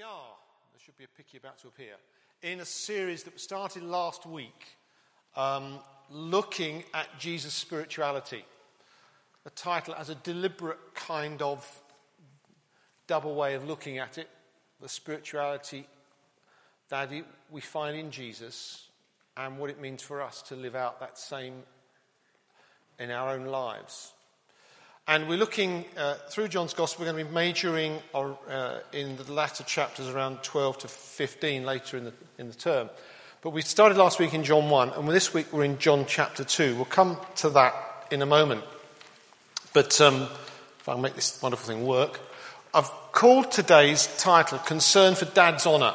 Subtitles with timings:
[0.00, 0.32] we are,
[0.72, 1.92] there should be a picky about to appear,
[2.40, 4.78] in a series that started last week
[5.36, 5.78] um,
[6.10, 8.42] looking at Jesus' spirituality.
[9.44, 11.68] The title as a deliberate kind of
[13.08, 14.30] double way of looking at it
[14.80, 15.86] the spirituality
[16.88, 17.12] that
[17.50, 18.88] we find in Jesus
[19.36, 21.62] and what it means for us to live out that same
[22.98, 24.14] in our own lives.
[25.08, 29.32] And we're looking uh, through John's Gospel, we're going to be majoring uh, in the
[29.32, 32.90] latter chapters around 12 to 15 later in the, in the term.
[33.42, 36.44] But we started last week in John 1, and this week we're in John chapter
[36.44, 36.76] 2.
[36.76, 37.74] We'll come to that
[38.10, 38.62] in a moment.
[39.72, 40.28] But um,
[40.78, 42.20] if I can make this wonderful thing work,
[42.72, 45.94] I've called today's title Concern for Dad's Honour.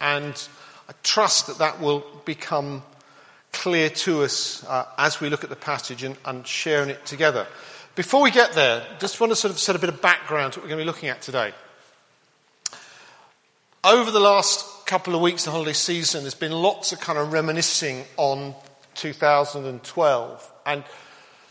[0.00, 0.48] And
[0.88, 2.82] I trust that that will become
[3.52, 7.46] clear to us uh, as we look at the passage and, and sharing it together.
[7.94, 10.58] Before we get there, just want to sort of set a bit of background to
[10.58, 11.52] what we're going to be looking at today.
[13.84, 17.34] Over the last couple of weeks, the holiday season, there's been lots of kind of
[17.34, 18.54] reminiscing on
[18.94, 20.84] 2012 and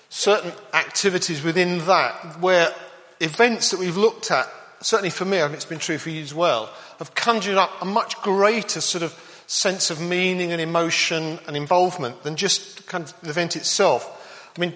[0.09, 2.73] certain activities within that where
[3.19, 6.23] events that we've looked at, certainly for me, I think it's been true for you
[6.23, 9.13] as well, have conjured up a much greater sort of
[9.45, 14.51] sense of meaning and emotion and involvement than just kind of the event itself.
[14.57, 14.73] I mean,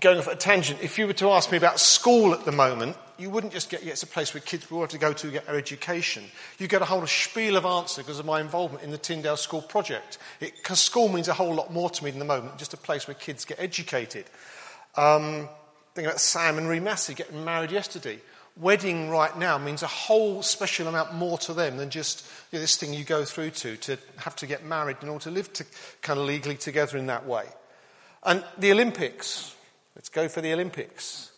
[0.00, 2.96] going off a tangent, if you were to ask me about school at the moment,
[3.18, 5.46] you wouldn't just get, yeah, it's a place where kids want to go to get
[5.46, 6.24] their education.
[6.58, 9.60] You get a whole spiel of answer because of my involvement in the Tyndale School
[9.60, 10.18] project.
[10.38, 13.06] Because school means a whole lot more to me than the moment, just a place
[13.06, 14.24] where kids get educated.
[14.96, 15.48] Um,
[15.94, 18.20] think about Sam and Ree Massey getting married yesterday.
[18.56, 22.60] Wedding right now means a whole special amount more to them than just you know,
[22.60, 25.52] this thing you go through to, to have to get married in order to live
[25.54, 25.64] to,
[26.02, 27.44] kind of legally together in that way.
[28.22, 29.54] And the Olympics,
[29.96, 31.32] Let's go for the Olympics.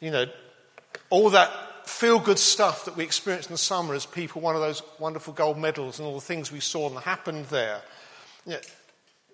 [0.00, 0.26] You know,
[1.10, 1.50] all that
[1.86, 4.82] feel good stuff that we experienced in the summer as people won one of those
[4.98, 7.82] wonderful gold medals and all the things we saw and happened there.
[8.46, 8.60] You know,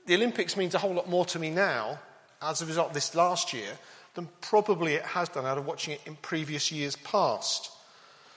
[0.06, 1.98] the Olympics means a whole lot more to me now
[2.42, 3.70] as a result of this last year
[4.14, 7.70] than probably it has done out of watching it in previous years past.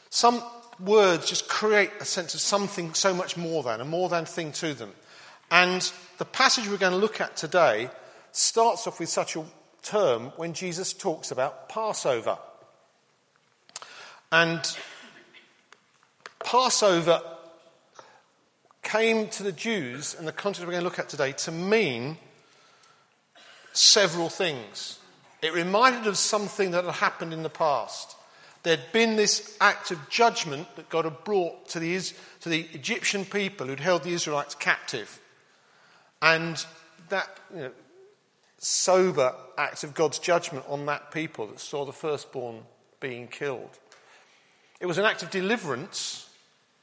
[0.10, 0.44] Some
[0.80, 4.52] words just create a sense of something so much more than, a more than thing
[4.54, 4.92] to them.
[5.52, 7.90] And the passage we're going to look at today
[8.32, 9.46] starts off with such a
[9.82, 12.38] term when Jesus talks about Passover.
[14.32, 14.62] And
[16.44, 17.22] Passover
[18.84, 22.18] came to the Jews, in the context we're going to look at today, to mean
[23.74, 25.00] several things.
[25.42, 28.16] It reminded of something that had happened in the past.
[28.64, 32.00] There'd been this act of judgment that God had brought to the,
[32.42, 35.22] to the Egyptian people who'd held the Israelites captive.
[36.22, 36.64] And
[37.10, 37.72] that, you know,
[38.60, 42.62] sober act of God's judgment on that people that saw the firstborn
[43.00, 43.80] being killed.
[44.80, 46.30] It was an act of deliverance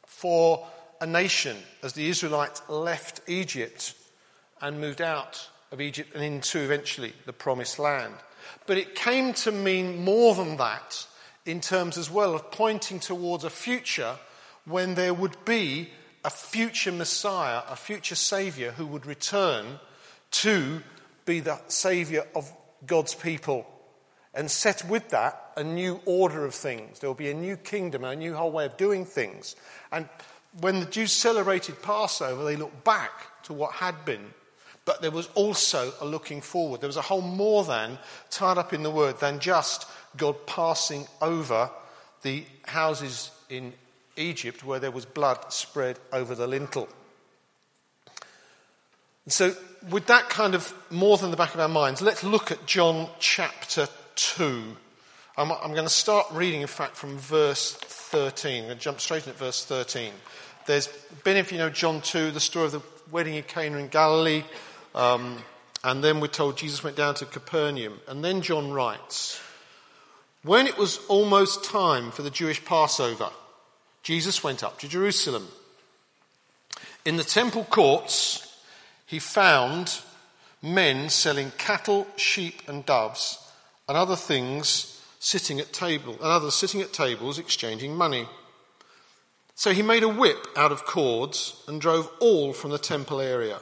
[0.06, 0.66] for
[1.00, 3.94] a nation as the Israelites left Egypt
[4.60, 8.14] and moved out of Egypt and into eventually the promised land.
[8.66, 11.06] But it came to mean more than that
[11.44, 14.16] in terms as well of pointing towards a future
[14.64, 15.90] when there would be
[16.24, 19.78] a future Messiah, a future Saviour who would return
[20.32, 20.82] to
[21.26, 22.50] be the saviour of
[22.86, 23.66] God's people
[24.32, 27.00] and set with that a new order of things.
[27.00, 29.56] There will be a new kingdom, a new whole way of doing things.
[29.90, 30.08] And
[30.60, 34.34] when the Jews celebrated Passover, they looked back to what had been.
[34.84, 36.80] But there was also a looking forward.
[36.80, 37.98] There was a whole more than
[38.30, 41.70] tied up in the word than just God passing over
[42.22, 43.72] the houses in
[44.16, 46.88] Egypt where there was blood spread over the lintel.
[49.26, 49.52] And so,
[49.90, 53.08] with that kind of more than the back of our minds, let's look at John
[53.18, 54.76] chapter 2.
[55.36, 58.62] I'm, I'm going to start reading, in fact, from verse 13.
[58.62, 60.12] I'm going to jump straight in at verse 13.
[60.66, 60.86] There's
[61.24, 64.44] been, if you know John 2, the story of the wedding in Cana in Galilee.
[64.94, 65.38] Um,
[65.82, 67.98] and then we're told Jesus went down to Capernaum.
[68.06, 69.40] And then John writes
[70.44, 73.30] When it was almost time for the Jewish Passover,
[74.04, 75.48] Jesus went up to Jerusalem.
[77.04, 78.45] In the temple courts,
[79.06, 80.00] he found
[80.60, 83.38] men selling cattle, sheep, and doves,
[83.88, 88.26] and other things sitting at table, and others sitting at tables exchanging money.
[89.54, 93.60] So he made a whip out of cords and drove all from the temple area,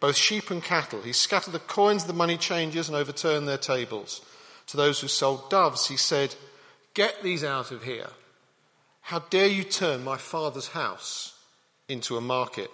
[0.00, 1.02] both sheep and cattle.
[1.02, 4.20] He scattered the coins of the money changers and overturned their tables.
[4.68, 6.36] To those who sold doves, he said,
[6.94, 8.08] Get these out of here.
[9.00, 11.36] How dare you turn my father's house
[11.88, 12.70] into a market?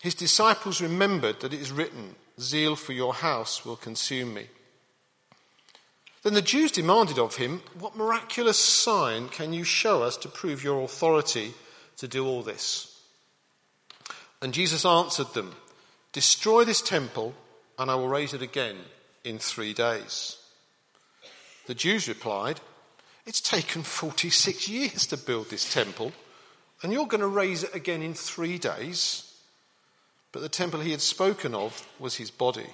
[0.00, 4.46] His disciples remembered that it is written, Zeal for your house will consume me.
[6.22, 10.62] Then the Jews demanded of him, What miraculous sign can you show us to prove
[10.62, 11.54] your authority
[11.96, 13.00] to do all this?
[14.40, 15.54] And Jesus answered them,
[16.12, 17.34] Destroy this temple,
[17.78, 18.76] and I will raise it again
[19.24, 20.36] in three days.
[21.66, 22.60] The Jews replied,
[23.26, 26.12] It's taken 46 years to build this temple,
[26.82, 29.27] and you're going to raise it again in three days?
[30.32, 32.66] But the temple he had spoken of was his body.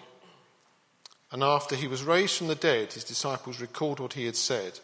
[1.31, 4.81] And after he was raised from the dead, his disciples recalled what he had said.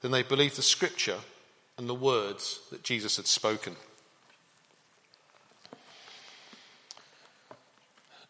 [0.00, 1.18] Then they believed the scripture
[1.76, 3.76] and the words that Jesus had spoken.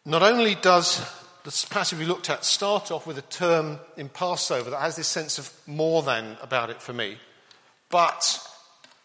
[0.05, 1.01] Not only does
[1.45, 5.09] the passage we looked at start off with a term in Passover that has this
[5.09, 7.19] sense of more than about it for me,
[7.91, 8.39] but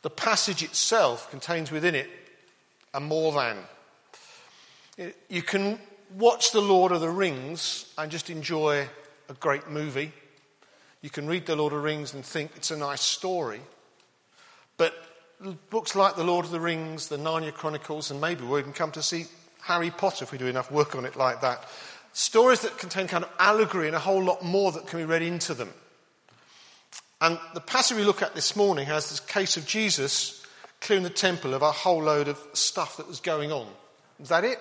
[0.01, 2.09] the passage itself contains within it
[2.93, 3.57] a more than.
[5.29, 5.79] You can
[6.17, 8.85] watch The Lord of the Rings and just enjoy
[9.29, 10.11] a great movie.
[11.01, 13.61] You can read The Lord of the Rings and think it's a nice story.
[14.75, 14.93] But
[15.69, 18.91] books like The Lord of the Rings, the Narnia Chronicles, and maybe we'll even come
[18.91, 19.27] to see
[19.61, 21.65] Harry Potter if we do enough work on it like that.
[22.11, 25.21] Stories that contain kind of allegory and a whole lot more that can be read
[25.21, 25.73] into them.
[27.21, 30.45] And the passage we look at this morning has this case of Jesus
[30.81, 33.67] clearing the temple of a whole load of stuff that was going on.
[34.19, 34.59] Is that it?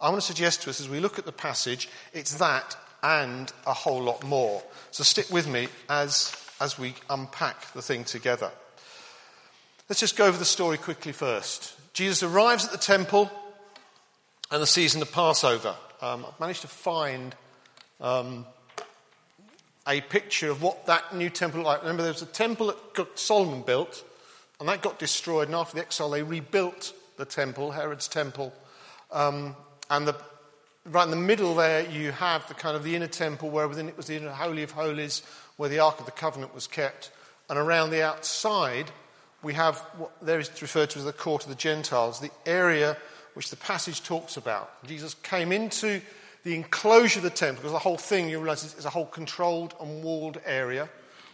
[0.00, 3.52] I want to suggest to us as we look at the passage, it's that and
[3.66, 4.62] a whole lot more.
[4.90, 8.50] So stick with me as, as we unpack the thing together.
[9.88, 11.74] Let's just go over the story quickly first.
[11.94, 13.30] Jesus arrives at the temple
[14.50, 15.74] and the season of Passover.
[16.00, 17.34] Um, I've managed to find
[18.00, 18.46] um,
[19.86, 21.80] a picture of what that new temple looked like.
[21.82, 24.04] Remember, there was a temple that Solomon built,
[24.60, 28.52] and that got destroyed, and after the exile, they rebuilt the temple, Herod's temple.
[29.10, 29.56] Um,
[29.90, 30.16] and the,
[30.86, 33.88] right in the middle there, you have the kind of the inner temple where within
[33.88, 35.22] it was the inner Holy of Holies,
[35.56, 37.10] where the Ark of the Covenant was kept.
[37.48, 38.90] And around the outside,
[39.42, 42.96] we have what there is referred to as the court of the Gentiles, the area
[43.34, 44.84] which the passage talks about.
[44.86, 46.00] Jesus came into
[46.44, 49.74] the enclosure of the temple, because the whole thing, you realize, is a whole controlled
[49.80, 50.88] and walled area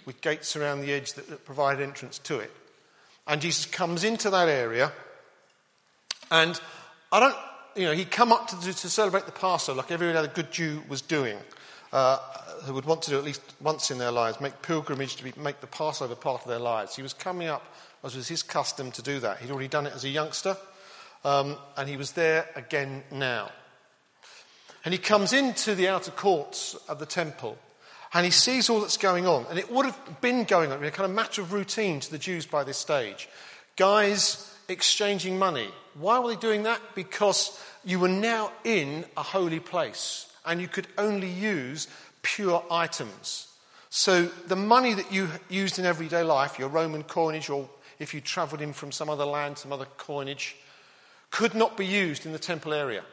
[0.07, 2.51] with gates around the edge that, that provide entrance to it.
[3.27, 4.93] And Jesus comes into that area,
[6.31, 6.61] and
[7.11, 7.37] I don't
[7.77, 10.83] you know, he'd come up to, to celebrate the Passover like every other good Jew
[10.89, 11.37] was doing,
[11.93, 12.19] uh,
[12.65, 15.33] who would want to do at least once in their lives, make pilgrimage to be,
[15.37, 16.97] make the Passover part of their lives.
[16.97, 19.39] He was coming up, as was his custom, to do that.
[19.39, 20.57] He'd already done it as a youngster,
[21.25, 23.51] um, and he was there again now.
[24.85, 27.59] And he comes into the outer courts of the temple,
[28.13, 29.47] and he sees all that's going on.
[29.51, 32.19] And it would have been going on, a kind of matter of routine to the
[32.19, 33.29] Jews by this stage.
[33.77, 35.69] Guys exchanging money.
[35.95, 36.81] Why were they doing that?
[36.95, 41.89] Because you were now in a holy place and you could only use
[42.23, 43.49] pure items.
[43.91, 47.69] So the money that you used in everyday life, your Roman coinage, or
[47.99, 50.57] if you travelled in from some other land, some other coinage,
[51.31, 53.05] could not be used in the temple area.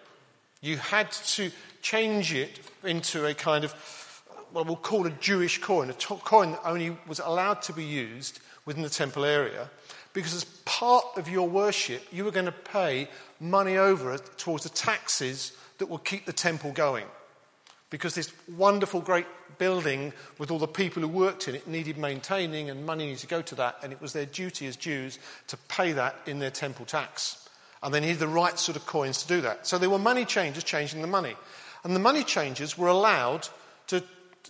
[0.62, 1.52] You had to
[1.82, 3.74] change it into a kind of,
[4.52, 8.40] what we'll call a Jewish coin, a coin that only was allowed to be used
[8.66, 9.70] within the temple area.
[10.14, 13.08] Because as part of your worship, you were going to pay
[13.40, 17.06] money over towards the taxes that would keep the temple going.
[17.90, 19.28] Because this wonderful, great
[19.58, 23.28] building with all the people who worked in it needed maintaining and money needed to
[23.28, 26.52] go to that, and it was their duty as Jews to pay that in their
[26.52, 27.48] temple tax.
[27.84, 29.68] And they needed the right sort of coins to do that.
[29.68, 31.36] So there were money changers changing the money.
[31.84, 33.48] And the money changers were allowed
[33.88, 34.04] to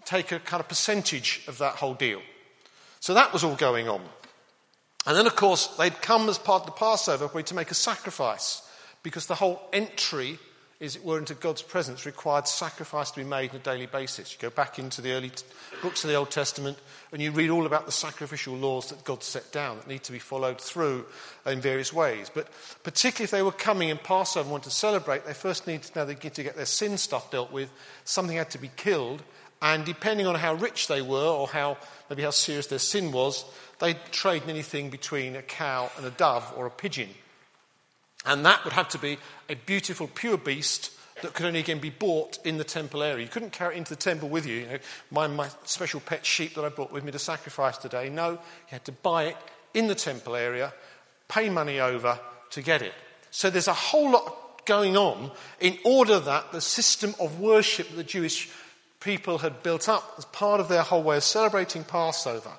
[0.06, 2.22] take a kind of percentage of that whole deal.
[3.00, 4.02] So that was all going on.
[5.06, 8.62] And then, of course, they'd come as part of the Passover to make a sacrifice
[9.04, 10.38] because the whole entry,
[10.80, 14.32] as it were, into God's presence required sacrifice to be made on a daily basis.
[14.32, 15.44] You go back into the early t-
[15.82, 16.78] books of the Old Testament
[17.12, 20.12] and you read all about the sacrificial laws that God set down that need to
[20.12, 21.06] be followed through
[21.48, 22.30] in various ways.
[22.32, 22.48] But
[22.84, 26.00] particularly if they were coming in Passover and wanted to celebrate, they first needed to
[26.00, 27.72] know they to get their sin stuff dealt with.
[28.04, 29.24] Something had to be killed.
[29.64, 31.78] And depending on how rich they were or how
[32.10, 33.46] maybe how serious their sin was,
[33.82, 37.10] they'd trade anything between a cow and a dove or a pigeon.
[38.26, 39.18] And that would have to be
[39.50, 43.24] a beautiful, pure beast that could only again be bought in the temple area.
[43.24, 44.60] You couldn't carry it into the temple with you.
[44.60, 44.78] you know,
[45.10, 48.10] my, my special pet sheep that I brought with me to sacrifice today.
[48.10, 49.38] No, you had to buy it
[49.74, 50.74] in the temple area,
[51.28, 52.20] pay money over
[52.52, 52.94] to get it.
[53.32, 57.96] So there's a whole lot going on in order that the system of worship that
[57.96, 58.50] the Jewish
[59.00, 62.52] people had built up as part of their whole way of celebrating Passover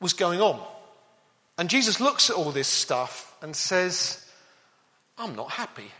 [0.00, 0.60] was going on.
[1.58, 4.24] And Jesus looks at all this stuff and says,
[5.16, 5.90] I'm not happy.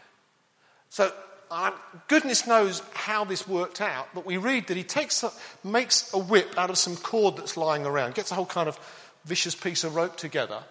[0.90, 1.12] So
[1.50, 1.70] uh,
[2.08, 5.30] goodness knows how this worked out, but we read that he takes a,
[5.64, 8.78] makes a whip out of some cord that's lying around, gets a whole kind of
[9.24, 10.62] vicious piece of rope together,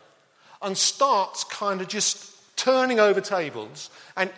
[0.61, 4.29] and starts kind of just turning over tables and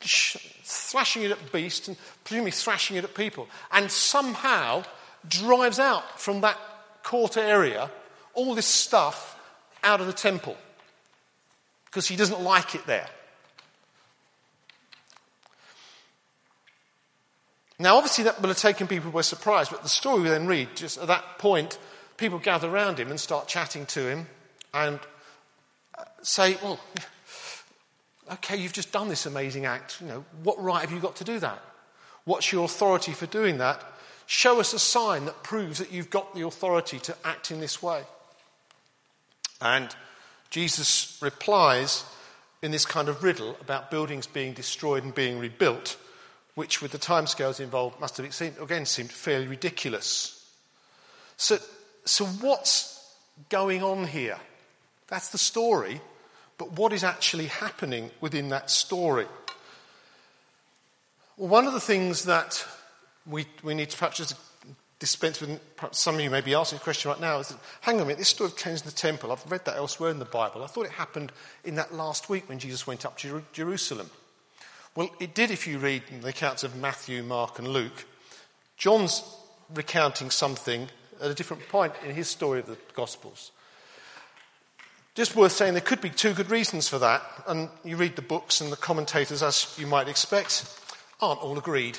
[0.00, 4.82] sh- thrashing it at beasts and presumably thrashing it at people, and somehow
[5.28, 6.58] drives out from that
[7.02, 7.90] court area
[8.36, 9.36] all this stuff
[9.82, 10.56] out of the temple
[11.86, 13.08] because he doesn't like it there.
[17.78, 20.68] Now, obviously, that will have taken people by surprise, but the story we then read,
[20.74, 21.78] just at that point,
[22.16, 24.26] people gather around him and start chatting to him
[24.72, 24.98] and
[25.98, 26.80] uh, say, Well,
[28.32, 30.00] okay, you've just done this amazing act.
[30.00, 31.62] You know, what right have you got to do that?
[32.24, 33.82] What's your authority for doing that?
[34.26, 37.82] Show us a sign that proves that you've got the authority to act in this
[37.82, 38.02] way.
[39.60, 39.94] And
[40.50, 42.04] Jesus replies
[42.62, 45.96] in this kind of riddle about buildings being destroyed and being rebuilt
[46.56, 50.42] which with the timescales involved must have seemed, again seemed fairly ridiculous.
[51.36, 51.58] So,
[52.04, 53.14] so what's
[53.50, 54.38] going on here?
[55.06, 56.00] That's the story,
[56.58, 59.26] but what is actually happening within that story?
[61.36, 62.66] Well, one of the things that
[63.26, 64.34] we, we need to perhaps just
[64.98, 67.58] dispense with, perhaps some of you may be asking a question right now, is that,
[67.82, 70.18] hang on a minute, this story of cleansing the temple, I've read that elsewhere in
[70.18, 70.62] the Bible.
[70.62, 71.32] I thought it happened
[71.64, 74.10] in that last week when Jesus went up to Jerusalem.
[74.94, 78.06] Well, it did if you read the accounts of Matthew, Mark, and Luke.
[78.78, 79.22] John's
[79.74, 80.88] recounting something
[81.20, 83.52] at a different point in his story of the Gospels.
[85.14, 88.22] Just worth saying there could be two good reasons for that, and you read the
[88.22, 90.64] books and the commentators, as you might expect,
[91.20, 91.98] aren't all agreed.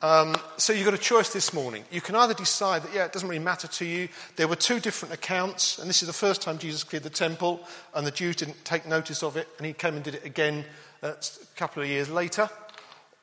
[0.00, 1.84] Um, so you've got a choice this morning.
[1.90, 4.08] You can either decide that, yeah, it doesn't really matter to you.
[4.36, 7.60] There were two different accounts, and this is the first time Jesus cleared the temple,
[7.94, 10.64] and the Jews didn't take notice of it, and he came and did it again
[11.02, 11.16] a
[11.56, 12.48] couple of years later.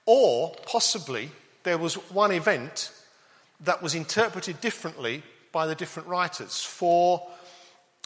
[0.05, 1.31] Or possibly
[1.63, 2.91] there was one event
[3.61, 6.61] that was interpreted differently by the different writers.
[6.61, 7.25] For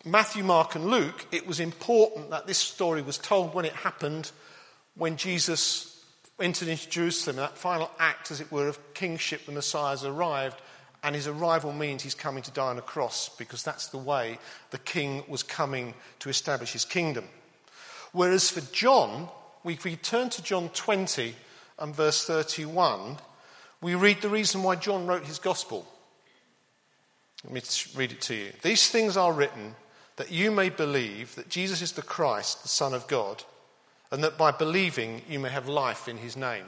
[0.05, 4.31] Matthew, Mark, and Luke, it was important that this story was told when it happened,
[4.93, 5.98] when Jesus
[6.41, 10.61] entered into Jerusalem, that final act, as it were, of kingship, the Messiah has arrived,
[11.03, 14.39] and his arrival means he's coming to die on a cross, because that's the way
[14.71, 17.25] the king was coming to establish his kingdom.
[18.11, 19.29] Whereas for John,
[19.65, 21.35] if we turn to John 20
[21.77, 23.17] and verse 31,
[23.81, 25.87] we read the reason why John wrote his gospel.
[27.45, 27.61] Let me
[27.95, 28.51] read it to you.
[28.61, 29.75] These things are written
[30.17, 33.43] that you may believe that Jesus is the Christ, the Son of God,
[34.11, 36.65] and that by believing you may have life in his name.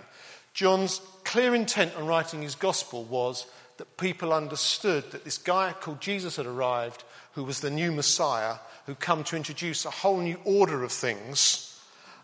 [0.53, 3.45] John's clear intent on writing his gospel was
[3.77, 8.55] that people understood that this guy called Jesus had arrived, who was the new Messiah,
[8.85, 11.79] who come to introduce a whole new order of things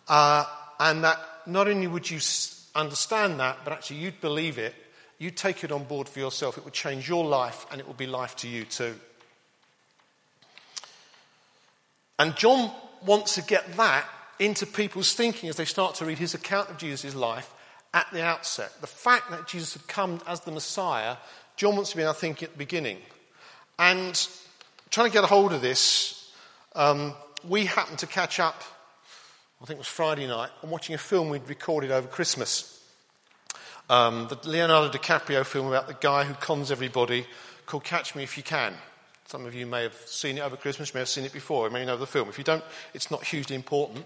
[0.07, 0.45] uh,
[0.79, 2.19] and that not only would you
[2.75, 4.75] understand that, but actually you'd believe it,
[5.17, 6.57] you'd take it on board for yourself.
[6.57, 8.95] It would change your life and it would be life to you too.
[12.19, 12.71] And John
[13.05, 14.05] wants to get that
[14.39, 17.53] into people's thinking as they start to read his account of Jesus' life
[17.93, 18.71] at the outset.
[18.81, 21.17] The fact that Jesus had come as the Messiah,
[21.55, 22.97] John wants to be in our thinking at the beginning.
[23.79, 24.27] And
[24.89, 26.31] trying to get a hold of this,
[26.75, 27.13] um,
[27.47, 28.63] we happened to catch up
[29.59, 32.79] I think it was Friday night, I'm watching a film we'd recorded over Christmas.
[33.89, 37.25] Um, the Leonardo DiCaprio film about the guy who cons everybody
[37.65, 38.75] called Catch Me If You Can.
[39.27, 41.73] Some of you may have seen it over Christmas, may have seen it before, you
[41.73, 42.29] may know the film.
[42.29, 44.05] If you don't, it's not hugely important.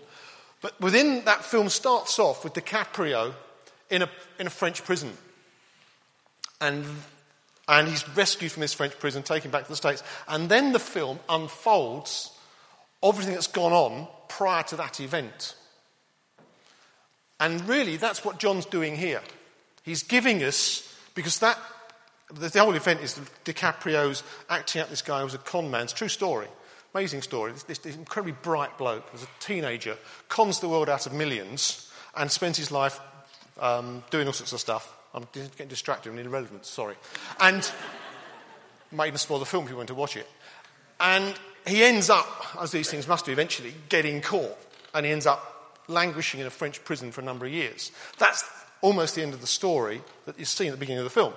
[0.61, 3.33] But within that film starts off with DiCaprio
[3.91, 4.09] in a,
[4.39, 5.13] in a French prison.
[6.59, 6.85] And,
[7.67, 10.03] and he's rescued from this French prison, taken back to the States.
[10.27, 12.31] And then the film unfolds
[13.03, 15.55] everything that's gone on prior to that event.
[17.39, 19.21] And really, that's what John's doing here.
[19.83, 21.59] He's giving us, because that,
[22.33, 25.83] the whole event is DiCaprio's acting out this guy who was a con man.
[25.83, 26.47] It's a true story.
[26.93, 27.53] Amazing story.
[27.67, 29.97] This, this incredibly bright bloke, as a teenager,
[30.27, 32.99] cons the world out of millions and spends his life
[33.59, 34.97] um, doing all sorts of stuff.
[35.13, 36.95] I'm getting distracted and irrelevant, sorry.
[37.39, 37.69] And
[38.91, 40.27] might even spoil the film if you want to watch it.
[40.99, 41.33] And
[41.65, 42.27] he ends up,
[42.59, 44.57] as these things must do eventually, getting caught.
[44.93, 47.91] And he ends up languishing in a French prison for a number of years.
[48.17, 48.43] That's
[48.81, 51.33] almost the end of the story that you see at the beginning of the film.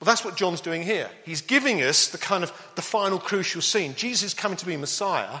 [0.00, 1.10] Well, that's what John's doing here.
[1.24, 3.94] He's giving us the kind of the final crucial scene.
[3.96, 5.40] Jesus is coming to be Messiah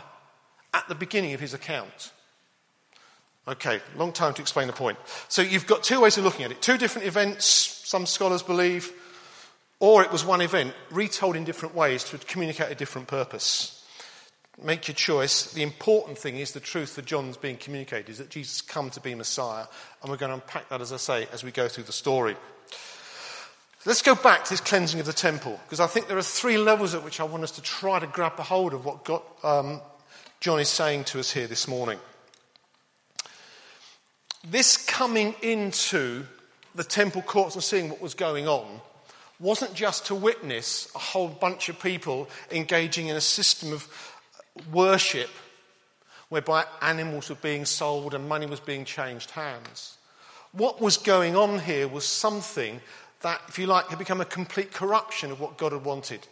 [0.74, 2.12] at the beginning of his account.
[3.46, 4.98] Okay, long time to explain the point.
[5.28, 6.60] So you've got two ways of looking at it.
[6.60, 8.92] Two different events, some scholars believe,
[9.80, 13.82] or it was one event retold in different ways to communicate a different purpose.
[14.62, 15.52] make your choice.
[15.52, 19.00] The important thing is the truth that John's being communicated is that Jesus come to
[19.00, 19.66] be Messiah.
[20.02, 22.36] And we're going to unpack that, as I say, as we go through the story.
[23.88, 26.58] Let's go back to this cleansing of the temple, because I think there are three
[26.58, 29.22] levels at which I want us to try to grab a hold of what God,
[29.42, 29.80] um,
[30.40, 31.98] John is saying to us here this morning.
[34.46, 36.26] This coming into
[36.74, 38.82] the temple courts and seeing what was going on
[39.40, 43.88] wasn't just to witness a whole bunch of people engaging in a system of
[44.70, 45.30] worship
[46.28, 49.96] whereby animals were being sold and money was being changed hands.
[50.52, 52.82] What was going on here was something
[53.22, 56.26] that, if you like, had become a complete corruption of what God had wanted.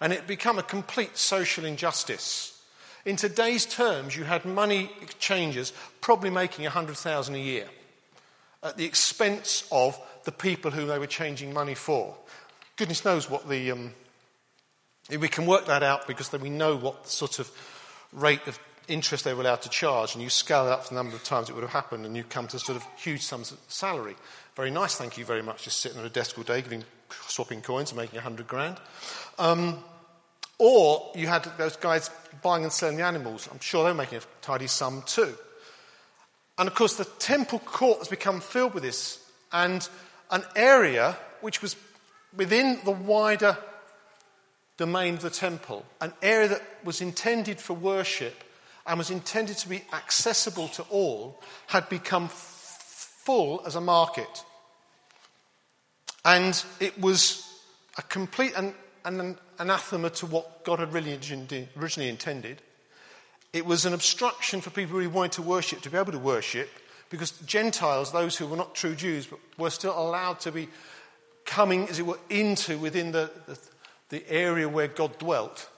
[0.00, 2.62] And it had become a complete social injustice.
[3.04, 7.68] In today's terms, you had money exchangers probably making 100,000 a year
[8.62, 12.14] at the expense of the people who they were changing money for.
[12.76, 13.94] Goodness knows what the um,
[15.10, 17.50] we can work that out because then we know what sort of
[18.12, 20.94] rate of interest they were allowed to charge, and you scale it up for the
[20.94, 23.52] number of times it would have happened, and you come to sort of huge sums
[23.52, 24.16] of salary.
[24.58, 26.82] Very nice, thank you very much, just sitting at a desk all day, giving,
[27.28, 28.76] swapping coins and making a hundred grand.
[29.38, 29.84] Um,
[30.58, 32.10] or you had those guys
[32.42, 33.48] buying and selling the animals.
[33.52, 35.32] I'm sure they were making a tidy sum too.
[36.58, 39.88] And of course, the temple court has become filled with this, and
[40.32, 41.76] an area which was
[42.36, 43.56] within the wider
[44.76, 48.34] domain of the temple, an area that was intended for worship
[48.88, 54.42] and was intended to be accessible to all, had become full as a market.
[56.28, 57.42] And it was
[57.96, 58.74] a complete an,
[59.06, 62.60] an anathema to what God had really originally intended.
[63.54, 66.68] It was an obstruction for people who wanted to worship to be able to worship
[67.08, 70.68] because Gentiles, those who were not true Jews, but were still allowed to be
[71.46, 73.58] coming, as it were, into within the, the,
[74.10, 75.70] the area where God dwelt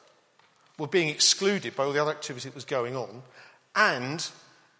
[0.78, 3.22] were being excluded by all the other activity that was going on,
[3.76, 4.28] and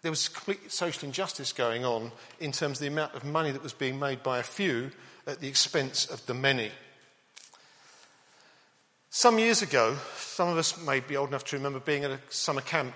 [0.01, 3.63] there was complete social injustice going on in terms of the amount of money that
[3.63, 4.91] was being made by a few
[5.27, 6.71] at the expense of the many.
[9.09, 12.19] Some years ago, some of us may be old enough to remember being at a
[12.29, 12.95] summer camp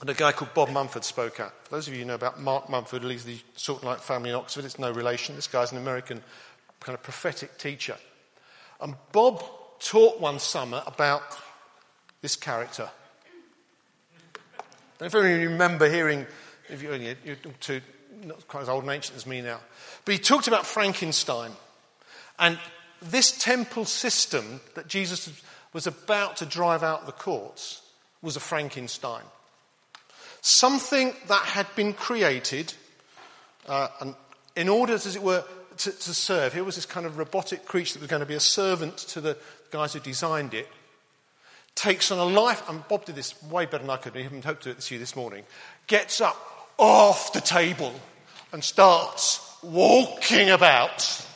[0.00, 1.54] and a guy called Bob Mumford spoke up.
[1.64, 4.30] For those of you who know about Mark Mumford, leads the Salt and Light family
[4.30, 5.34] in Oxford, it's no relation.
[5.34, 6.22] This guy's an American
[6.80, 7.96] kind of prophetic teacher.
[8.80, 9.42] And Bob
[9.80, 11.22] taught one summer about
[12.20, 12.90] this character.
[15.00, 16.26] I don't know if you remember hearing,
[16.68, 17.80] if you're, you're too,
[18.24, 19.60] not quite as old and ancient as me now,
[20.04, 21.50] but he talked about Frankenstein.
[22.38, 22.58] And
[23.02, 27.82] this temple system that Jesus was about to drive out the courts
[28.22, 29.22] was a Frankenstein.
[30.40, 32.74] Something that had been created
[33.66, 34.14] uh, and
[34.56, 35.44] in order, as it were,
[35.78, 36.52] to, to serve.
[36.52, 39.20] Here was this kind of robotic creature that was going to be a servant to
[39.20, 39.36] the
[39.70, 40.68] guys who designed it.
[41.74, 44.42] Takes on a life, and Bob did this way better than I could, and even
[44.42, 45.44] hoped to do it to you this morning.
[45.86, 46.36] Gets up
[46.78, 47.92] off the table
[48.52, 51.26] and starts walking about,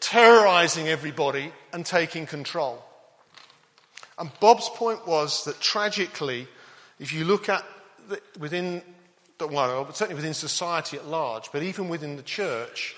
[0.00, 2.82] terrorizing everybody and taking control.
[4.18, 6.46] And Bob's point was that tragically,
[6.98, 7.64] if you look at
[8.08, 8.82] the, within,
[9.40, 12.94] well, certainly within society at large, but even within the church,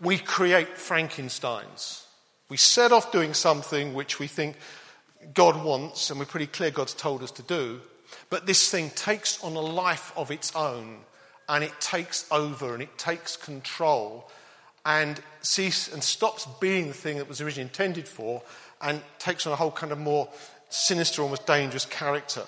[0.00, 2.04] we create Frankensteins.
[2.48, 4.56] We set off doing something which we think
[5.34, 7.80] God wants, and we're pretty clear God's told us to do,
[8.30, 10.98] but this thing takes on a life of its own,
[11.48, 14.30] and it takes over, and it takes control,
[14.84, 18.42] and cease and stops being the thing that was originally intended for,
[18.80, 20.28] and takes on a whole kind of more
[20.70, 22.44] sinister, almost dangerous character.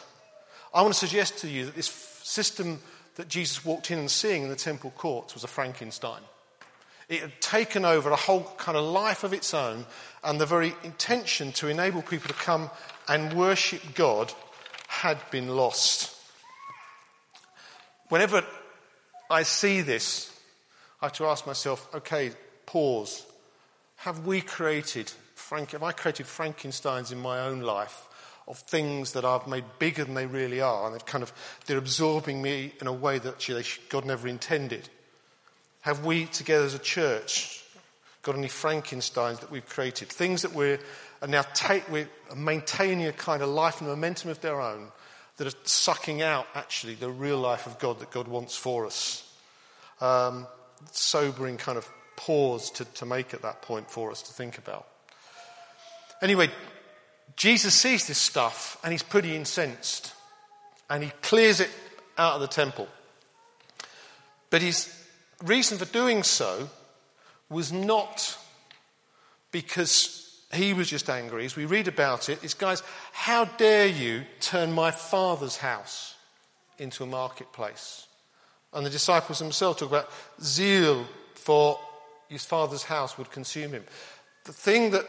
[0.73, 1.89] I want to suggest to you that this
[2.23, 2.81] system
[3.17, 6.23] that Jesus walked in and seeing in the temple courts was a Frankenstein.
[7.11, 9.85] It had taken over a whole kind of life of its own,
[10.23, 12.71] and the very intention to enable people to come
[13.09, 14.33] and worship God
[14.87, 16.17] had been lost.
[18.11, 18.45] Whenever
[19.29, 20.33] I see this,
[21.03, 22.31] I have to ask myself, okay,
[22.65, 23.27] pause.
[23.97, 28.07] Have we created, Frank, have I created Frankensteins in my own life
[28.47, 31.33] of things that I've made bigger than they really are, and they're kind of,
[31.67, 33.49] they're absorbing me in a way that
[33.89, 34.89] God never intended?
[35.81, 37.65] Have we, together as a church,
[38.23, 40.09] got any Frankensteins that we've created?
[40.09, 40.79] Things that we're
[41.23, 41.45] are now
[41.91, 44.89] we're maintaining a kind of life and momentum of their own
[45.37, 49.27] that are sucking out actually the real life of God that God wants for us.
[50.01, 50.47] Um,
[50.93, 54.87] sobering kind of pause to, to make at that point for us to think about.
[56.23, 56.51] Anyway,
[57.37, 60.13] Jesus sees this stuff and he's pretty incensed
[60.89, 61.71] and he clears it
[62.19, 62.89] out of the temple.
[64.51, 64.95] But he's
[65.43, 66.69] reason for doing so
[67.49, 68.39] was not
[69.53, 71.45] because he was just angry.
[71.45, 76.15] As we read about it, it's guys, how dare you turn my father's house
[76.79, 78.07] into a marketplace?
[78.73, 80.11] And the disciples themselves talk about
[80.43, 81.79] zeal for
[82.29, 83.85] his father's house would consume him.
[84.45, 85.07] The thing that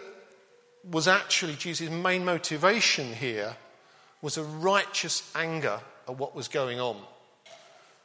[0.89, 3.55] was actually Jesus' main motivation here
[4.21, 6.97] was a righteous anger at what was going on.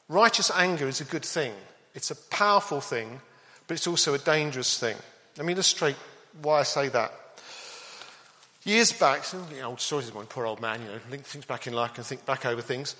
[0.08, 1.52] Righteous anger is a good thing.
[1.96, 3.20] It's a powerful thing,
[3.66, 4.96] but it's also a dangerous thing.
[5.38, 5.96] Let me illustrate
[6.42, 7.10] why I say that.
[8.64, 11.66] Years back, some old stories of my poor old man, you know, link things back
[11.66, 12.96] in life and think back over things.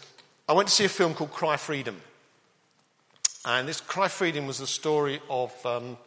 [0.49, 2.01] I went to see a film called Cry Freedom.
[3.45, 5.99] And this Cry Freedom was the story of, um,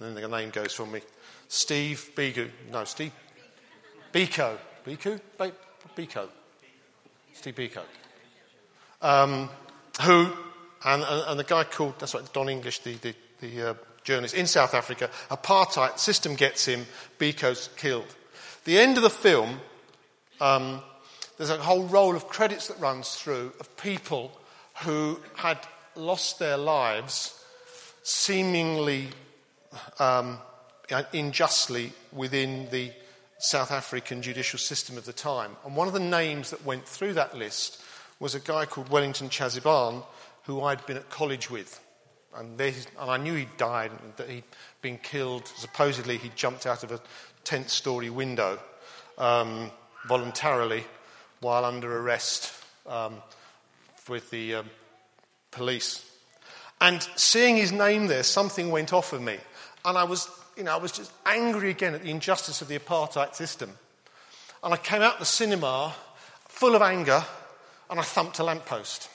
[0.00, 1.00] then the name goes from me,
[1.48, 2.50] Steve Bigu.
[2.72, 3.12] No, Steve
[4.12, 4.56] Biko.
[4.84, 5.20] Biko?
[5.96, 6.28] Biko.
[7.34, 7.82] Steve Biko.
[9.00, 9.48] Um,
[10.00, 10.32] who,
[10.84, 14.46] and, and, the guy called, that's right, Don English, the, the, the uh, journalist in
[14.46, 16.86] South Africa, apartheid system gets him,
[17.18, 18.14] Biko's killed.
[18.64, 19.60] The end of the film,
[20.40, 20.82] um,
[21.36, 24.32] there's a whole roll of credits that runs through of people
[24.84, 25.58] who had
[25.94, 27.38] lost their lives
[28.02, 29.08] seemingly
[29.98, 30.38] um,
[31.12, 32.92] unjustly within the
[33.38, 35.56] South African judicial system of the time.
[35.64, 37.82] And one of the names that went through that list
[38.20, 40.04] was a guy called Wellington Chaziban,
[40.44, 41.80] who I'd been at college with.
[42.34, 44.44] And, and I knew he'd died, that he'd
[44.80, 45.46] been killed.
[45.46, 47.00] Supposedly, he jumped out of a
[47.44, 48.58] 10th story window
[49.18, 49.70] um,
[50.06, 50.84] voluntarily
[51.40, 52.52] while under arrest
[52.86, 53.16] um,
[54.08, 54.70] with the um,
[55.50, 56.08] police.
[56.80, 59.36] And seeing his name there, something went off of me.
[59.84, 62.78] And I was, you know, I was just angry again at the injustice of the
[62.78, 63.70] apartheid system.
[64.64, 65.94] And I came out the cinema
[66.48, 67.24] full of anger
[67.90, 69.08] and I thumped a lamppost.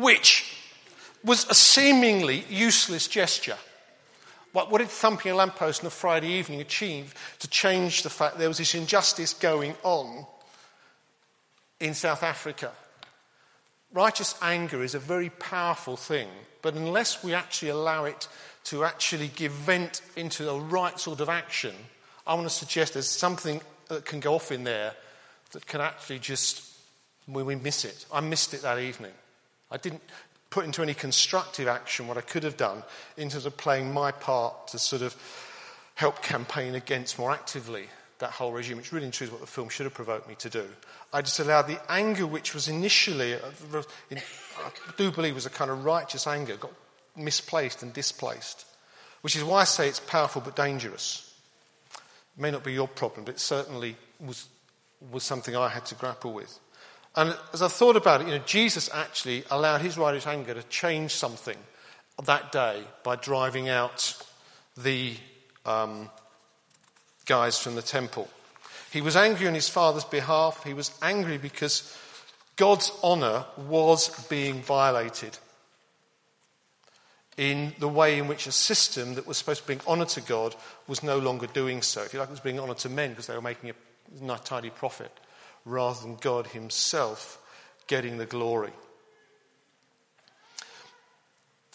[0.00, 0.54] Which
[1.24, 3.56] was a seemingly useless gesture.
[4.52, 8.48] What, did thumping a lamppost on a Friday evening achieve to change the fact there
[8.48, 10.26] was this injustice going on
[11.80, 12.72] in South Africa?
[13.92, 16.28] Righteous anger is a very powerful thing,
[16.62, 18.28] but unless we actually allow it
[18.64, 21.74] to actually give vent into the right sort of action,
[22.26, 24.92] I want to suggest there's something that can go off in there
[25.52, 26.62] that can actually just,
[27.26, 28.06] we miss it.
[28.12, 29.12] I missed it that evening.
[29.70, 30.02] I didn't
[30.50, 32.82] put into any constructive action what I could have done
[33.16, 35.14] in terms of playing my part to sort of
[35.94, 37.86] help campaign against more actively
[38.18, 40.66] that whole regime, which really is what the film should have provoked me to do.
[41.12, 43.38] I just allowed the anger, which was initially, uh,
[43.72, 46.72] I do believe was a kind of righteous anger, got
[47.16, 48.66] misplaced and displaced,
[49.22, 51.32] which is why I say it's powerful but dangerous.
[52.36, 54.48] It may not be your problem, but it certainly was,
[55.10, 56.58] was something I had to grapple with.
[57.16, 60.62] And as I thought about it, you know, Jesus actually allowed his righteous anger to
[60.64, 61.56] change something
[62.24, 64.20] that day by driving out
[64.76, 65.14] the
[65.64, 66.10] um,
[67.26, 68.28] guys from the temple.
[68.92, 70.64] He was angry on his father's behalf.
[70.64, 71.96] He was angry because
[72.56, 75.38] God's honour was being violated
[77.36, 80.56] in the way in which a system that was supposed to bring honour to God
[80.88, 82.02] was no longer doing so.
[82.02, 84.70] If you like, it was bringing honour to men because they were making a tidy
[84.70, 85.12] profit
[85.68, 87.40] rather than God Himself
[87.86, 88.72] getting the glory.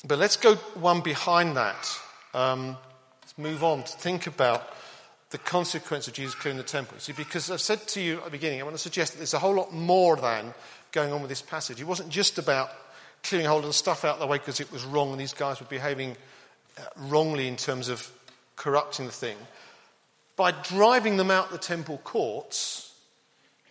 [0.06, 1.99] But let's go one behind that.
[2.34, 2.77] Um,
[3.21, 4.67] let's move on to think about
[5.29, 6.99] the consequence of Jesus clearing the temple.
[6.99, 9.34] See, because I've said to you at the beginning, I want to suggest that there's
[9.34, 10.53] a whole lot more than
[10.91, 11.79] going on with this passage.
[11.79, 12.69] It wasn't just about
[13.23, 15.34] clearing hold of the stuff out of the way because it was wrong and these
[15.34, 16.17] guys were behaving
[16.77, 18.12] uh, wrongly in terms of
[18.58, 19.38] corrupting the thing.
[20.36, 22.83] By driving them out the temple courts,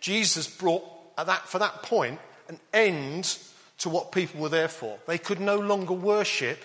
[0.03, 0.83] Jesus brought,
[1.17, 3.37] at that, for that point, an end
[3.79, 4.99] to what people were there for.
[5.07, 6.59] They could no longer worship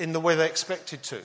[0.00, 1.20] in the way they expected to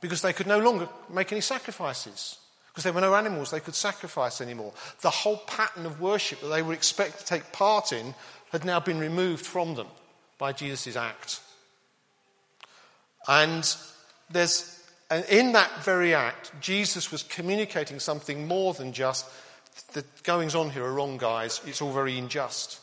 [0.00, 2.36] because they could no longer make any sacrifices
[2.68, 4.72] because there were no animals they could sacrifice anymore.
[5.00, 8.14] The whole pattern of worship that they were expected to take part in
[8.50, 9.86] had now been removed from them
[10.36, 11.40] by Jesus' act.
[13.28, 13.72] And
[14.30, 19.26] there's, and in that very act, Jesus was communicating something more than just
[19.92, 21.60] the goings on here are wrong, guys.
[21.66, 22.80] It's all very unjust.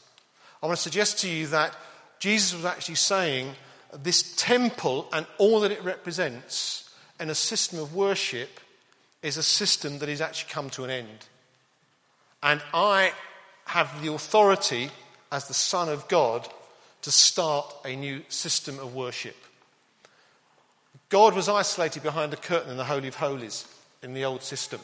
[0.61, 1.75] I want to suggest to you that
[2.19, 3.53] Jesus was actually saying
[4.03, 8.59] this temple and all that it represents and a system of worship
[9.21, 11.25] is a system that has actually come to an end.
[12.43, 13.13] And I
[13.65, 14.91] have the authority
[15.31, 16.47] as the Son of God
[17.01, 19.35] to start a new system of worship.
[21.09, 23.67] God was isolated behind a curtain in the Holy of Holies
[24.01, 24.79] in the old system.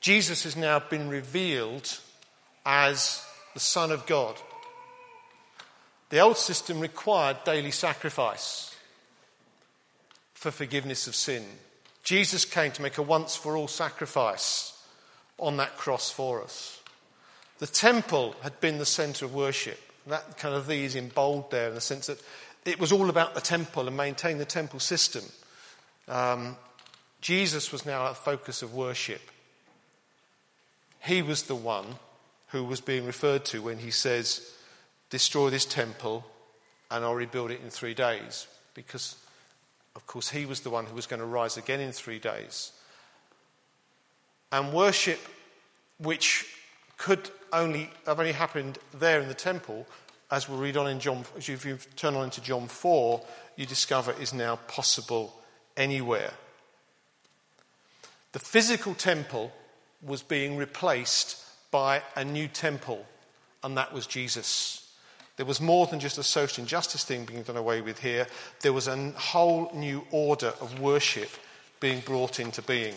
[0.00, 1.98] Jesus has now been revealed
[2.64, 4.36] as the Son of God.
[6.10, 8.74] The old system required daily sacrifice
[10.34, 11.44] for forgiveness of sin.
[12.02, 14.72] Jesus came to make a once for all sacrifice
[15.38, 16.80] on that cross for us.
[17.58, 19.78] The temple had been the center of worship.
[20.06, 22.22] That kind of these in bold there in the sense that
[22.64, 25.24] it was all about the temple and maintaining the temple system.
[26.06, 26.56] Um,
[27.20, 29.20] Jesus was now a focus of worship.
[31.00, 31.86] He was the one
[32.48, 34.54] who was being referred to when he says,
[35.10, 36.24] Destroy this temple
[36.90, 38.46] and I'll rebuild it in three days.
[38.74, 39.16] Because,
[39.96, 42.72] of course, he was the one who was going to rise again in three days.
[44.52, 45.20] And worship,
[45.98, 46.46] which
[46.96, 49.86] could only have only happened there in the temple,
[50.30, 53.22] as we'll read on in John, if you turn on into John 4,
[53.56, 55.34] you discover is now possible
[55.76, 56.32] anywhere.
[58.32, 59.52] The physical temple
[60.02, 63.04] was being replaced by a new temple,
[63.62, 64.88] and that was Jesus.
[65.36, 68.26] There was more than just a social injustice thing being done away with here.
[68.60, 71.30] There was a whole new order of worship
[71.80, 72.94] being brought into being.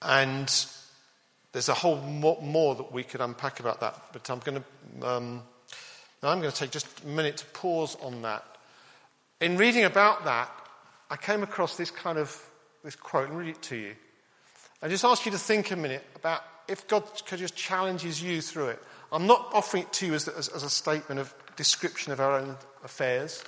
[0.00, 0.52] And
[1.52, 5.06] there's a whole lot more that we could unpack about that, but I'm going to,
[5.06, 5.42] um,
[6.22, 8.44] I'm going to take just a minute to pause on that.
[9.40, 10.50] In reading about that,
[11.12, 12.34] I came across this kind of
[12.82, 13.94] this quote and read it to you.
[14.80, 18.40] I just ask you to think a minute about if God could just challenges you
[18.40, 18.82] through it.
[19.12, 22.38] I'm not offering it to you as, as, as a statement of description of our
[22.38, 23.44] own affairs,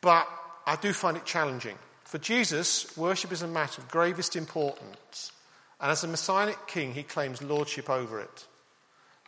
[0.00, 0.28] but
[0.64, 1.76] I do find it challenging.
[2.04, 5.32] For Jesus, worship is a matter of gravest importance,
[5.80, 8.46] and as a messianic king, he claims lordship over it.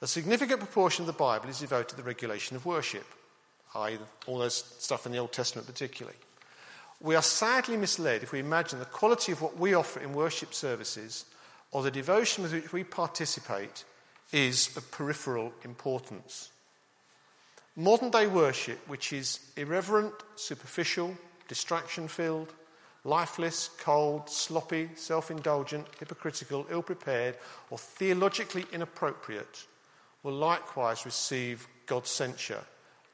[0.01, 3.07] A significant proportion of the Bible is devoted to the regulation of worship,
[3.75, 6.17] i.e., all those stuff in the Old Testament particularly.
[7.01, 10.55] We are sadly misled if we imagine the quality of what we offer in worship
[10.55, 11.27] services
[11.71, 13.85] or the devotion with which we participate
[14.33, 16.51] is of peripheral importance.
[17.77, 21.15] Modern day worship, which is irreverent, superficial,
[21.49, 22.55] distraction filled,
[23.05, 27.37] lifeless, cold, sloppy, self indulgent, hypocritical, ill prepared,
[27.69, 29.67] or theologically inappropriate,
[30.23, 32.65] will likewise receive God's censure,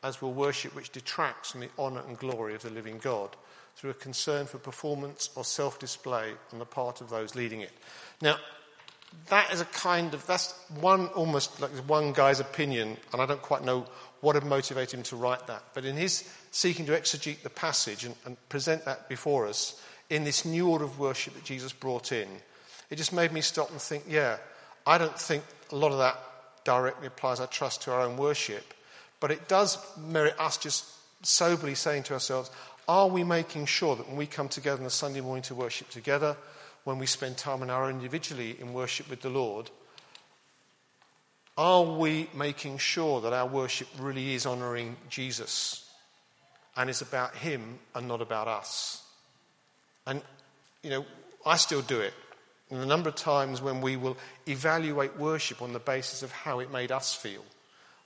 [0.05, 3.37] as will worship which detracts from the honour and glory of the living God
[3.77, 7.73] through a concern for performance or self display on the part of those leading it.
[8.21, 8.37] Now,
[9.29, 13.43] that is a kind of, that's one almost like one guy's opinion, and I don't
[13.43, 13.87] quite know
[14.21, 15.63] what had motivated him to write that.
[15.75, 20.25] But in his seeking to exegete the passage and, and present that before us in
[20.25, 22.29] this new order of worship that Jesus brought in,
[22.91, 24.37] it just made me stop and think, yeah,
[24.87, 26.19] I don't think a lot of that
[26.65, 28.75] directly applies, I trust, to our own worship.
[29.21, 30.87] But it does merit us just
[31.23, 32.51] soberly saying to ourselves,
[32.89, 35.89] are we making sure that when we come together on a Sunday morning to worship
[35.91, 36.37] together,
[36.85, 39.71] when we spend time in our own individually in worship with the Lord,
[41.57, 45.89] are we making sure that our worship really is honouring Jesus
[46.77, 49.03] and is about Him and not about us?
[50.07, 50.23] And,
[50.83, 51.05] you know,
[51.47, 52.15] I still do it.
[52.71, 54.17] And a number of times when we will
[54.49, 57.45] evaluate worship on the basis of how it made us feel.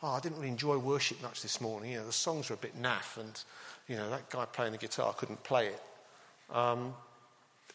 [0.02, 1.92] Oh, I didn't really enjoy worship much this morning.
[1.92, 3.42] You know, the songs were a bit naff and
[3.88, 5.82] you know, that guy playing the guitar couldn't play it.
[6.52, 6.94] Um,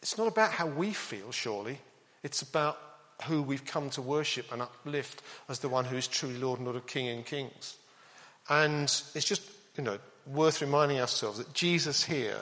[0.02, 1.80] it's not about how we feel, surely.
[2.24, 2.78] It's about
[3.26, 6.66] who we've come to worship and uplift as the one who is truly Lord and
[6.66, 7.78] Lord of King and Kings.
[8.50, 9.44] And it's just,
[9.78, 12.38] you know, worth reminding ourselves that Jesus here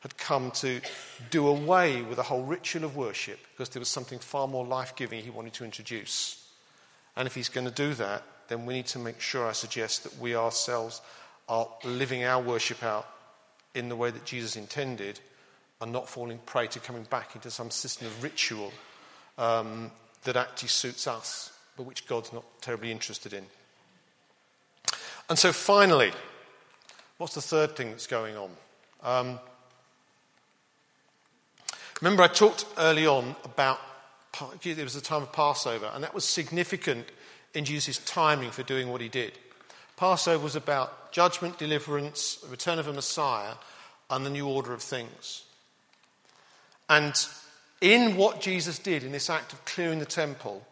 [0.00, 0.80] had come to
[1.30, 4.94] do away with the whole ritual of worship because there was something far more life
[4.96, 6.46] giving he wanted to introduce.
[7.16, 10.04] And if he's going to do that, then we need to make sure, I suggest,
[10.04, 11.00] that we ourselves
[11.48, 13.06] are living our worship out
[13.74, 15.20] in the way that Jesus intended
[15.80, 18.72] and not falling prey to coming back into some system of ritual
[19.36, 19.90] um,
[20.22, 23.44] that actually suits us, but which God's not terribly interested in.
[25.28, 26.12] And so, finally,
[27.18, 28.50] what's the third thing that's going on?
[29.02, 29.40] Um,
[32.00, 33.80] remember, I talked early on about
[34.64, 37.06] it was the time of Passover, and that was significant
[37.54, 39.32] in Jesus' timing for doing what he did.
[39.96, 43.54] Passover was about judgment, deliverance, the return of a Messiah,
[44.10, 45.44] and the new order of things.
[46.88, 47.14] And
[47.80, 50.66] in what Jesus did in this act of clearing the temple,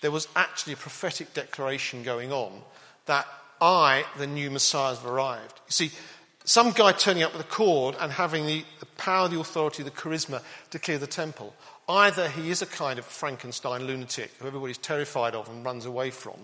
[0.00, 2.62] there was actually a prophetic declaration going on
[3.06, 3.26] that
[3.60, 5.60] I, the new Messiah, have arrived.
[5.66, 5.90] You see,
[6.44, 9.90] some guy turning up with a cord and having the, the power, the authority, the
[9.90, 11.54] charisma to clear the temple.
[11.88, 16.10] Either he is a kind of Frankenstein lunatic who everybody's terrified of and runs away
[16.10, 16.36] from,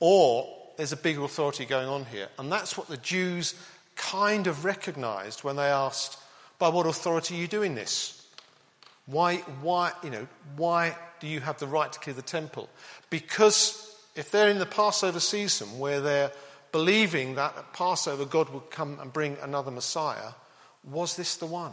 [0.00, 2.28] or there's a big authority going on here.
[2.38, 3.54] And that's what the Jews
[3.96, 6.18] kind of recognized when they asked,
[6.58, 8.26] By what authority are you doing this?
[9.06, 12.68] Why, why, you know, why do you have the right to clear the temple?
[13.08, 16.32] Because if they're in the Passover season where they're
[16.72, 20.32] believing that at Passover God would come and bring another Messiah,
[20.84, 21.72] was this the one?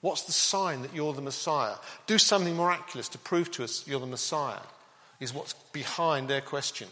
[0.00, 1.74] What's the sign that you're the Messiah?
[2.06, 4.60] Do something miraculous to prove to us you're the Messiah,
[5.18, 6.88] is what's behind their question.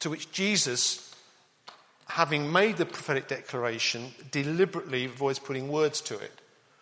[0.00, 1.14] To which Jesus,
[2.06, 6.32] having made the prophetic declaration, deliberately avoids putting words to it.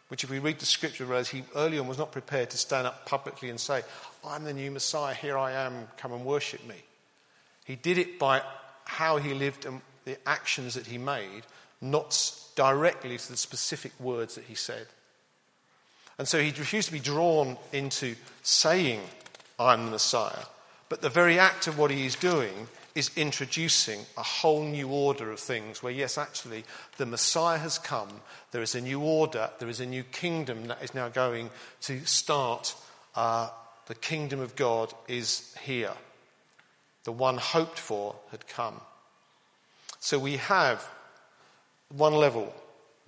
[0.09, 2.87] Which, if we read the scripture, whereas he early on was not prepared to stand
[2.87, 3.83] up publicly and say,
[4.24, 6.76] I'm the new Messiah, here I am, come and worship me.
[7.66, 8.40] He did it by
[8.85, 11.42] how he lived and the actions that he made,
[11.83, 14.87] not directly to the specific words that he said.
[16.16, 19.00] And so he refused to be drawn into saying,
[19.59, 20.46] I'm the Messiah.
[20.88, 25.30] But the very act of what he is doing is introducing a whole new order
[25.30, 26.64] of things where, yes, actually,
[26.96, 28.08] the Messiah has come.
[28.50, 29.50] There is a new order.
[29.61, 31.50] There is a new kingdom that is now going
[31.82, 32.74] to start.
[33.14, 33.50] Uh,
[33.87, 35.92] the kingdom of God is here.
[37.04, 38.80] The one hoped for had come.
[40.00, 40.84] So we have
[41.96, 42.52] one level,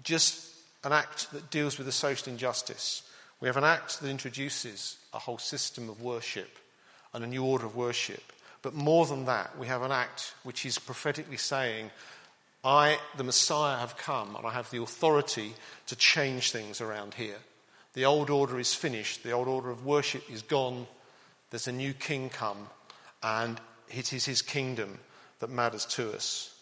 [0.05, 3.03] just an act that deals with the social injustice.
[3.41, 6.59] We have an act that introduces a whole system of worship
[7.13, 8.23] and a new order of worship.
[8.63, 11.91] But more than that, we have an act which is prophetically saying,
[12.63, 15.55] I, the Messiah, have come and I have the authority
[15.87, 17.39] to change things around here.
[17.95, 19.23] The old order is finished.
[19.23, 20.87] The old order of worship is gone.
[21.51, 22.69] There's a new king come
[23.23, 24.99] and it is his kingdom
[25.41, 26.55] that matters to us.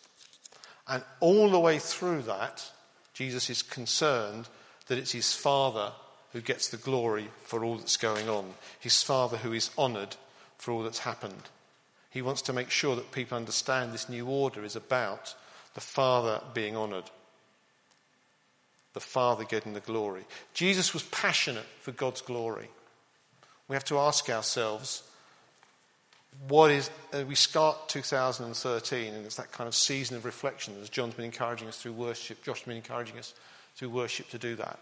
[0.87, 2.65] And all the way through that,
[3.13, 4.49] Jesus is concerned
[4.87, 5.93] that it's his Father
[6.33, 10.17] who gets the glory for all that's going on, his Father who is honoured
[10.57, 11.43] for all that's happened.
[12.11, 15.35] He wants to make sure that people understand this new order is about
[15.75, 17.11] the Father being honoured,
[18.95, 20.25] the Father getting the glory.
[20.55, 22.69] Jesus was passionate for God's glory.
[23.69, 25.03] We have to ask ourselves,
[26.49, 30.89] what is, uh, we start 2013 and it's that kind of season of reflection as
[30.89, 33.35] John's been encouraging us through worship, Josh's been encouraging us
[33.77, 34.79] through worship to do that.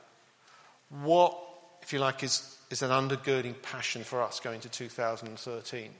[0.90, 1.36] What,
[1.82, 5.90] if you like, is, is an undergirding passion for us going to 2013?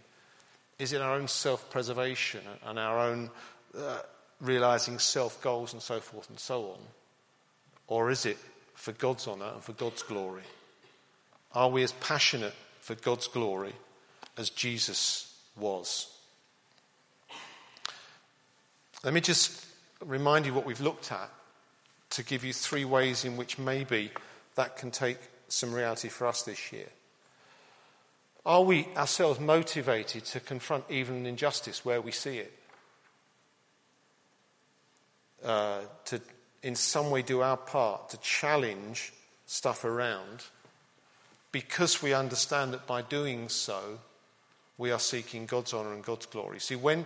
[0.79, 3.31] Is it our own self preservation and our own
[3.77, 3.99] uh,
[4.41, 6.79] realizing self goals and so forth and so on?
[7.87, 8.39] Or is it
[8.75, 10.43] for God's honour and for God's glory?
[11.55, 13.73] Are we as passionate for God's glory
[14.37, 16.13] as Jesus was?
[19.03, 19.65] Let me just
[20.05, 21.31] remind you what we've looked at
[22.11, 24.11] to give you three ways in which maybe
[24.57, 26.89] that can take some reality for us this year.
[28.47, 32.53] Are we ourselves motivated to confront evil and injustice where we see it?
[35.45, 36.21] Uh, to,
[36.63, 39.13] in some way, do our part to challenge
[39.47, 40.45] stuff around
[41.51, 43.99] because we understand that by doing so,
[44.79, 46.61] we are seeking God's honour and God's glory.
[46.61, 47.05] See, when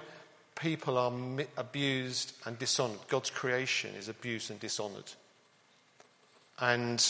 [0.57, 5.11] people are mi- abused and dishonoured, God's creation is abused and dishonoured.
[6.59, 7.03] And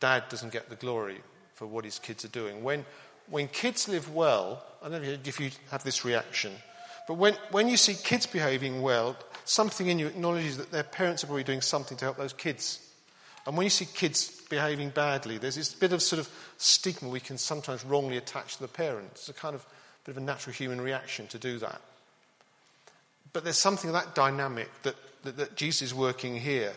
[0.00, 1.20] dad doesn't get the glory
[1.58, 2.62] for what his kids are doing.
[2.62, 2.84] When,
[3.28, 6.52] when kids live well, I don't know if you have this reaction,
[7.08, 11.24] but when, when you see kids behaving well, something in you acknowledges that their parents
[11.24, 12.78] are probably doing something to help those kids.
[13.44, 17.18] And when you see kids behaving badly, there's this bit of sort of stigma we
[17.18, 19.28] can sometimes wrongly attach to the parents.
[19.28, 19.66] It's a kind of
[20.04, 21.80] bit of a natural human reaction to do that.
[23.32, 24.94] But there's something of that dynamic that,
[25.24, 26.72] that, that Jesus is working here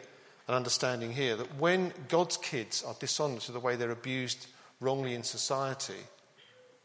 [0.47, 4.47] and understanding here that when God's kids are dishonoured to the way they're abused
[4.81, 5.93] wrongly in society,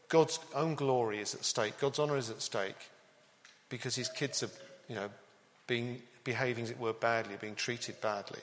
[0.07, 2.77] God's own glory is at stake, God's honour is at stake,
[3.67, 4.49] because his kids are,
[4.87, 5.09] you know,
[5.65, 8.39] being behaving, as it were, badly, being treated badly.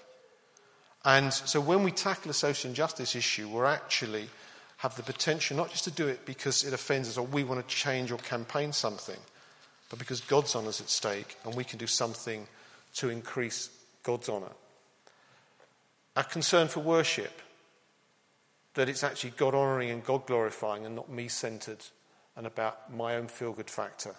[1.05, 4.29] And so when we tackle a social injustice issue, we're actually
[4.79, 7.67] have the potential not just to do it because it offends us or we want
[7.67, 9.19] to change or campaign something,
[9.89, 12.47] but because God's honour is at stake and we can do something
[12.95, 13.71] to increase
[14.03, 14.53] God's honour.
[16.17, 17.33] Our concern for worship
[18.75, 21.79] that it's actually God honouring and God glorifying and not me centred
[22.37, 24.15] and about my own feel good factor.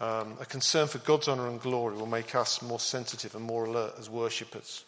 [0.00, 3.66] Um, a concern for God's honour and glory will make us more sensitive and more
[3.66, 4.84] alert as worshippers.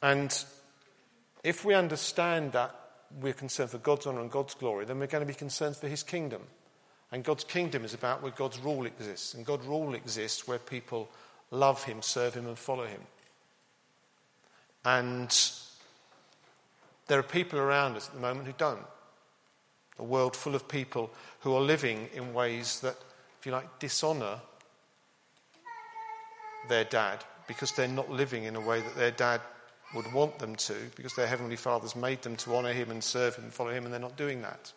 [0.00, 0.32] And
[1.42, 2.72] if we understand that
[3.20, 5.88] we're concerned for God's honour and God's glory, then we're going to be concerned for
[5.88, 6.42] His kingdom.
[7.10, 9.34] And God's kingdom is about where God's rule exists.
[9.34, 11.08] And God's rule exists where people
[11.50, 13.00] love Him, serve Him, and follow Him.
[14.84, 15.36] And
[17.06, 18.86] there are people around us at the moment who don't.
[19.98, 22.96] A world full of people who are living in ways that,
[23.38, 24.40] if you like, dishonour
[26.68, 29.40] their dad because they're not living in a way that their dad
[29.94, 33.36] would want them to because their Heavenly Father's made them to honour Him and serve
[33.36, 34.72] Him and follow Him, and they're not doing that.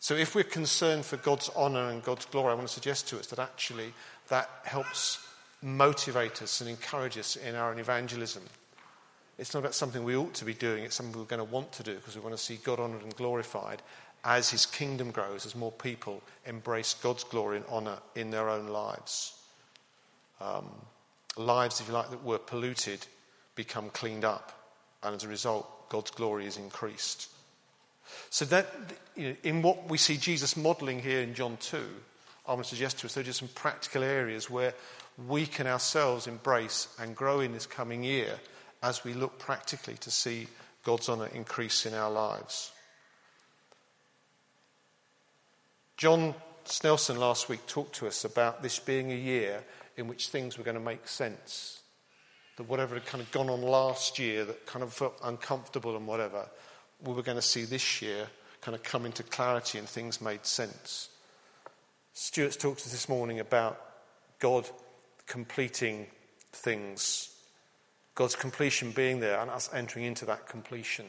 [0.00, 3.18] So if we're concerned for God's honour and God's glory, I want to suggest to
[3.18, 3.92] us that actually
[4.28, 5.26] that helps
[5.62, 8.42] motivate us and encourage us in our evangelism.
[9.38, 11.72] It's not about something we ought to be doing, it's something we're going to want
[11.72, 13.82] to do because we want to see God honoured and glorified
[14.24, 18.66] as his kingdom grows, as more people embrace God's glory and honour in their own
[18.66, 19.38] lives.
[20.40, 20.68] Um,
[21.36, 23.06] lives, if you like, that were polluted
[23.54, 24.52] become cleaned up,
[25.02, 27.28] and as a result, God's glory is increased.
[28.30, 28.66] So that,
[29.14, 31.80] you know, in what we see Jesus modelling here in John 2,
[32.46, 34.74] I want to suggest to us there are just some practical areas where
[35.28, 38.38] we can ourselves embrace and grow in this coming year
[38.82, 40.46] as we look practically to see
[40.84, 42.72] God's honour increase in our lives.
[45.96, 49.64] John Snelson last week talked to us about this being a year
[49.96, 51.80] in which things were going to make sense.
[52.56, 56.06] That whatever had kind of gone on last year that kind of felt uncomfortable and
[56.06, 56.46] whatever,
[57.04, 58.28] we were going to see this year
[58.60, 61.08] kind of come into clarity and things made sense.
[62.12, 63.80] Stuart's talked to us this morning about
[64.38, 64.68] God
[65.26, 66.06] completing
[66.52, 67.34] things,
[68.18, 71.06] God's completion being there and us entering into that completion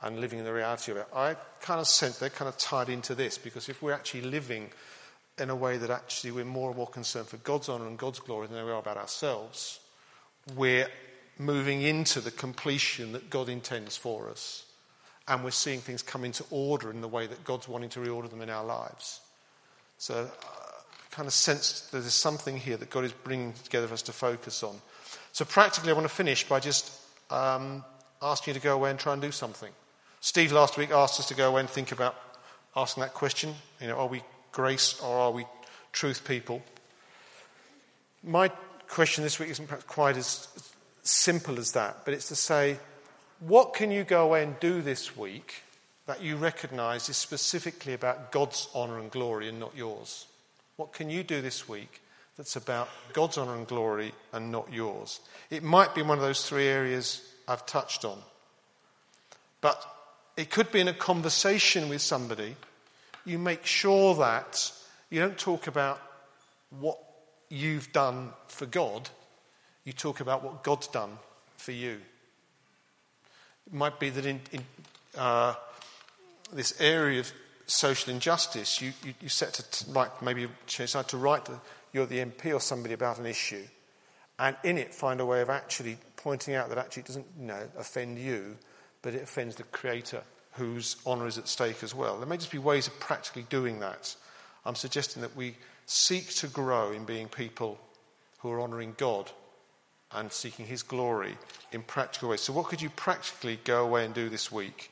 [0.00, 1.08] and living in the reality of it.
[1.12, 4.70] I kind of sense they're kind of tied into this because if we're actually living
[5.36, 8.20] in a way that actually we're more and more concerned for God's honour and God's
[8.20, 9.80] glory than we are about ourselves,
[10.54, 10.86] we're
[11.40, 14.64] moving into the completion that God intends for us
[15.26, 18.30] and we're seeing things come into order in the way that God's wanting to reorder
[18.30, 19.22] them in our lives.
[19.98, 20.52] So, uh,
[21.10, 24.12] kind of sense that there's something here that God is bringing together for us to
[24.12, 24.76] focus on.
[25.32, 26.92] So, practically, I want to finish by just
[27.30, 27.84] um,
[28.20, 29.72] asking you to go away and try and do something.
[30.20, 32.14] Steve last week asked us to go away and think about
[32.76, 33.54] asking that question.
[33.80, 34.22] You know, are we
[34.52, 35.46] grace or are we
[35.92, 36.62] truth people?
[38.22, 38.48] My
[38.88, 40.46] question this week isn't perhaps quite as
[41.02, 42.78] simple as that, but it's to say,
[43.40, 45.62] what can you go away and do this week
[46.06, 50.26] that you recognize is specifically about God's honor and glory and not yours?
[50.76, 52.00] What can you do this week
[52.42, 55.20] that's about God's honor and glory and not yours?
[55.48, 58.18] It might be one of those three areas I've touched on.
[59.60, 59.80] But
[60.36, 62.56] it could be in a conversation with somebody.
[63.24, 64.72] You make sure that
[65.08, 66.02] you don't talk about
[66.80, 66.98] what
[67.48, 69.08] you've done for God,
[69.84, 71.18] you talk about what God's done
[71.58, 72.00] for you.
[73.68, 74.64] It might be that in, in
[75.16, 75.54] uh,
[76.52, 77.32] this area of
[77.66, 81.60] social injustice, you, you, you set to write, maybe you decide to write to
[81.92, 83.64] you're the MP or somebody about an issue,
[84.38, 87.46] and in it find a way of actually pointing out that actually it doesn't you
[87.46, 88.56] know, offend you,
[89.02, 90.22] but it offends the Creator
[90.52, 92.18] whose honour is at stake as well.
[92.18, 94.14] There may just be ways of practically doing that.
[94.64, 97.78] I'm suggesting that we seek to grow in being people
[98.38, 99.30] who are honouring God
[100.12, 101.36] and seeking His glory
[101.72, 102.42] in practical ways.
[102.42, 104.90] So, what could you practically go away and do this week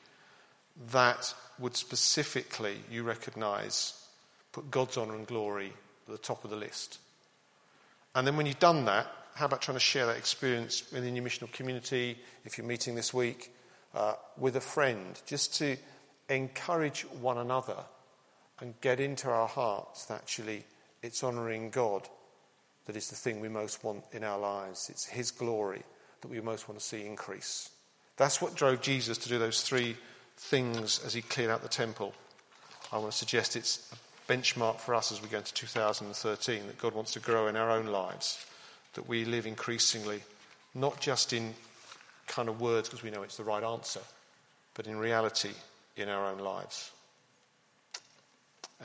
[0.92, 3.92] that would specifically, you recognise,
[4.52, 5.72] put God's honour and glory
[6.10, 6.98] at the top of the list?
[8.14, 11.24] And then, when you've done that, how about trying to share that experience within your
[11.24, 13.52] missional community if you're meeting this week
[13.94, 15.76] uh, with a friend, just to
[16.28, 17.76] encourage one another
[18.60, 20.64] and get into our hearts that actually
[21.02, 22.08] it's honouring God
[22.86, 24.90] that is the thing we most want in our lives.
[24.90, 25.82] It's His glory
[26.20, 27.70] that we most want to see increase.
[28.16, 29.96] That's what drove Jesus to do those three
[30.36, 32.14] things as he cleared out the temple.
[32.92, 33.90] I want to suggest it's
[34.30, 37.68] benchmark for us as we go into 2013 that God wants to grow in our
[37.68, 38.46] own lives,
[38.94, 40.20] that we live increasingly,
[40.72, 41.52] not just in
[42.28, 44.00] kind of words because we know it's the right answer,
[44.74, 45.50] but in reality
[45.96, 46.92] in our own lives.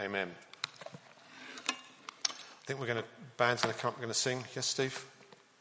[0.01, 0.31] Amen.
[1.69, 1.73] I
[2.65, 3.05] think we're going to,
[3.37, 4.43] bands in the camp, we're going to sing.
[4.55, 5.05] Yes, Steve?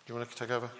[0.07, 0.70] Do you want to take over?